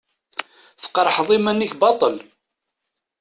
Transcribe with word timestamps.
Tqerḥeḍ 0.81 1.29
iman-ik 1.37 1.73
baṭṭel. 1.79 2.15